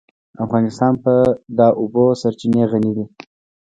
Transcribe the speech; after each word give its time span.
افغانستان 0.45 0.93
په 1.03 1.13
د 1.57 1.59
اوبو 1.79 2.05
سرچینې 2.21 2.63
غني 2.71 2.91
دی. 2.97 3.05